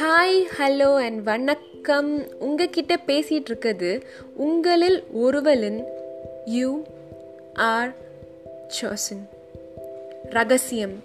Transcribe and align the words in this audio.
Hi 0.00 0.38
hello 0.58 0.96
and 0.96 1.22
வணக்கம். 1.22 2.38
உங்ககிட்ட 2.38 2.98
பேசிகிட்டு 3.06 3.44
இருக்கிறது 3.44 4.02
உங்களில் 4.36 5.04
ஒருவலின் 5.12 5.84
யூ 6.44 6.82
ஆர் 7.54 7.94
சோசன் 8.82 9.28
ரகசியம் 10.22 11.02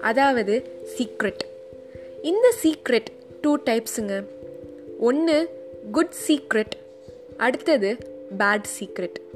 அதாவது 0.00 0.62
சீக்ரெட் 0.98 1.40
இந்த 2.22 2.52
சீக்ரெட் 2.62 3.06
டூ 3.40 3.56
டைப்ஸுங்க 3.56 4.24
ஒன்று 4.98 5.48
குட் 5.92 6.14
சீக்ரெட் 6.28 6.72
அடுத்தது 7.36 7.96
பேட் 8.38 8.64
சீக்ரெட் 8.80 9.26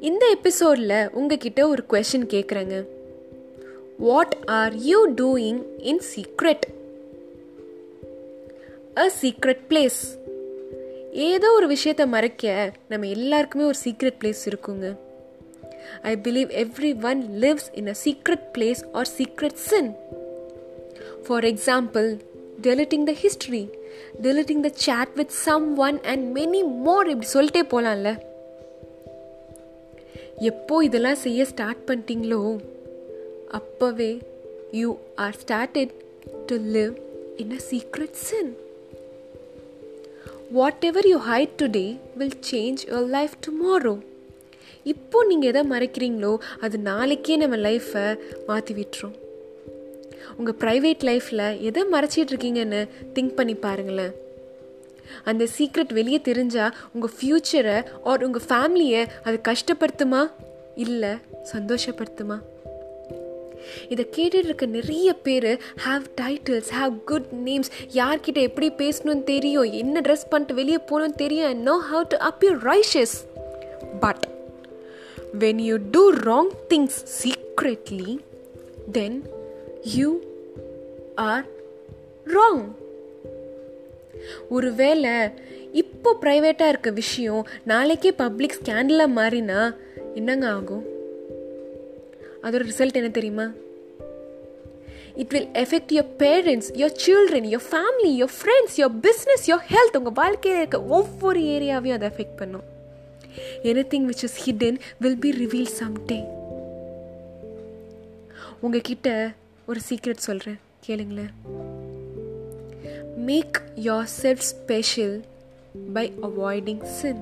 இந்த 0.00 0.26
எபிசோடில் 0.26 1.10
உங்ககிட்ட 1.12 1.68
ஒரு 1.68 1.84
question 1.90 2.26
கேட்குறேங்க 2.28 2.86
what 3.98 4.36
are 4.46 4.74
you 4.74 5.08
doing 5.08 5.62
in 5.78 6.00
secret 6.14 6.66
a 8.96 9.10
secret 9.22 9.62
place 9.68 10.00
ஏதோ 11.12 11.50
ஒரு 11.50 11.74
விஷயத்த 11.74 12.06
மறைக்க 12.06 12.72
நம்ம 12.88 13.06
எல்லாருக்குமே 13.06 13.64
ஒரு 13.64 13.78
சீக்ரெட் 13.84 14.18
பிளேஸ் 14.24 14.44
இருக்குங்க. 14.44 14.96
I 16.02 16.14
believe 16.14 16.50
everyone 17.04 17.26
lives 17.40 17.68
in 17.72 17.86
a 17.86 17.94
secret 18.04 18.46
place 18.58 18.82
or 18.92 19.08
secret 19.18 19.60
sin 19.70 19.92
for 21.26 21.44
example 21.44 22.18
deleting 22.62 23.02
the 23.02 23.12
history 23.12 23.68
deleting 24.22 24.60
the 24.60 24.70
chat 24.74 25.14
with 25.14 25.28
someone 25.76 26.02
and 26.02 26.38
many 26.38 26.64
more 26.68 27.08
இப்படி 27.08 27.30
சொல்லிட்டே 27.32 27.62
போகலாம்ல 27.70 28.18
எப்போ 30.36 30.84
இதெல்லாம் 30.84 31.14
செய்ய 31.14 31.44
ஸ்டார்ட் 31.44 31.76
பண்ணிட்டீங்களோ 31.86 32.58
அப்போவே 33.52 34.20
you 34.72 34.96
are 35.14 35.34
started 35.46 35.90
to 36.46 36.56
live 36.56 36.96
in 37.36 37.50
a 37.50 37.60
secret 37.70 38.12
sin 38.12 38.56
whatever 40.84 41.06
you 41.06 41.16
hide 41.16 41.56
today 41.62 41.98
will 42.16 42.38
change 42.52 42.76
your 42.86 43.08
life 43.08 43.30
tomorrow 43.46 44.00
இப்போ 44.84 45.24
நீங்கள் 45.24 45.48
எதை 45.48 45.70
மறைக்கிறீங்களோ 45.70 46.38
அது 46.60 46.78
நாளைக்கே 46.78 47.36
நம்ம 47.36 47.56
லைஃப்பை 47.56 48.18
மாற்றி 48.46 48.74
விட்டுரும். 48.74 49.14
உங்கள் 50.36 50.54
ப்ரைவேட் 50.60 51.02
லைஃப்பில் 51.02 51.60
எதை 51.60 51.82
மறைச்சிட்டு 51.82 52.32
இருக்கீங்கன்னு 52.32 52.88
திங்க் 53.14 53.34
பண்ணி 53.34 53.54
பாருங்களேன். 53.54 54.12
அந்த 55.24 55.46
சீக்ரெட் 55.58 55.92
வெளியே 55.92 56.20
தெரிஞ்சால் 56.24 56.72
உங்கள் 56.92 57.14
ஃப்யூச்சரை 57.16 57.84
ஆர் 58.04 58.24
உங்கள் 58.24 58.42
ஃபேமிலியை 58.48 59.06
அது 59.24 59.40
கஷ்டப்படுத்துமா? 59.48 60.30
இல்லை 60.74 61.08
சந்தோஷப்படுத்துமா? 61.52 62.38
இதை 63.88 64.08
கேட்டுட்டு 64.16 64.44
இருக்க 64.44 64.66
நிறைய 64.66 65.14
பேர் 65.14 65.60
have 65.86 66.04
titles 66.20 66.70
have 66.80 67.04
good 67.04 67.26
names 67.44 67.70
யார்கிட்ட 67.92 68.40
எப்படி 68.40 68.70
பேசணும்னு 68.70 69.24
தெரியும் 69.24 69.72
என்ன 69.72 70.00
ட்ரெஸ் 70.00 70.28
பண்ணிட்டு 70.30 70.54
வெளியே 70.54 70.76
போகணும்னு 70.76 71.14
தெரியும் 71.14 71.62
know 71.62 71.76
how 71.76 72.06
to 72.06 72.16
up 72.18 72.44
your 72.44 72.62
riches 72.62 73.16
but 74.00 74.28
when 75.38 75.58
you 75.58 75.76
do 75.90 76.12
wrong 76.12 76.50
things 76.68 76.98
secretly 77.22 78.18
then 78.92 79.22
you 79.94 80.20
are 81.14 81.44
wrong 82.26 82.64
ஒருவேளை 84.48 85.10
இப்போ 85.72 86.16
ப்ரைவேட்டாக 86.20 86.68
இருக்க 86.68 86.90
விஷயம் 86.90 87.46
நாளைக்கே 87.64 88.12
பப்ளிக் 88.12 88.58
ஸ்கேண்டலாக 88.62 89.16
மாறினா 89.16 89.76
என்னங்க 90.14 90.48
ஆகும்? 90.48 90.84
அதோட 92.42 92.68
ரிசல்ட் 92.70 92.92
என்ன 92.92 93.08
தெரியுமா? 93.08 93.50
It 95.14 95.30
will 95.30 95.48
effect 95.52 95.92
your 95.92 96.12
parents 96.18 96.70
your 96.74 96.96
children 97.04 97.46
your 97.54 97.66
family 97.70 98.10
your 98.20 98.34
friends 98.38 98.76
your 98.76 98.96
business 99.02 99.46
your 99.46 99.66
health 99.68 99.96
உங்கள் 99.96 100.12
வாழ்க்கையில் 100.12 100.60
இருக்க 100.60 100.82
ஒவ்வொரு 100.82 101.40
ஏரியாவையும் 101.40 101.92
அதை 101.92 102.08
எஃபெக்ட் 102.08 102.36
பண்ணும். 102.36 102.62
Anything 103.90 104.06
which 104.08 104.22
is 104.22 104.50
hidden 104.50 104.78
will 105.00 105.18
be 105.18 105.30
revealed 105.30 105.72
someday 105.80 106.24
உங்ககிட்ட 108.60 109.30
ஒரு 109.66 109.80
சீக்ரெட் 109.88 110.26
சொல்கிறேன் 110.28 110.58
கேளுங்களேன். 110.86 111.32
Make 113.29 113.59
yourself 114.21 114.47
special 114.51 115.17
by 115.93 116.07
avoiding 116.21 116.83
sin 116.99 117.21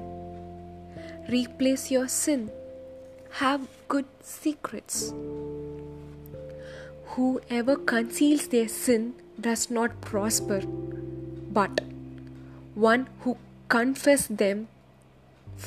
replace 1.28 1.86
your 1.90 2.14
sin 2.24 2.48
have 3.32 3.68
good 3.88 4.06
secrets. 4.22 5.14
Whoever 7.08 7.76
conceals 7.76 8.48
their 8.48 8.68
sin 8.68 9.14
does 9.40 9.70
not 9.70 10.02
prosper, 10.02 10.62
but 11.52 11.82
one 12.76 13.08
who 13.22 13.38
confess 13.70 14.28
them 14.44 14.68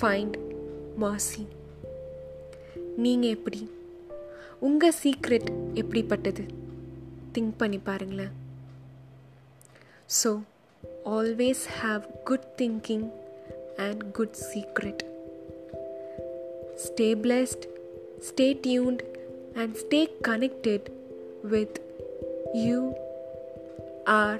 find 0.02 0.36
mercy. 0.96 1.44
நீங்கள் 2.96 3.30
எப்படி 3.30 3.60
உங்கள் 4.60 4.96
secret 5.02 5.48
எப்படிப்பட்டது 5.74 6.44
think 7.34 7.54
பண்ணி 7.56 7.78
பாருங்களேன் 7.78 8.34
so, 10.07 10.45
always 11.03 11.65
have 11.65 12.07
good 12.23 12.57
thinking 12.57 13.11
and 13.77 14.13
good 14.13 14.37
secret. 14.37 15.03
Stay 16.77 17.13
blessed, 17.13 17.67
stay 18.21 18.53
tuned, 18.53 19.03
and 19.53 19.75
stay 19.75 20.07
connected 20.23 20.89
with 21.43 21.79
you 22.53 22.95
are 24.05 24.39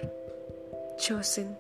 chosen. 0.98 1.58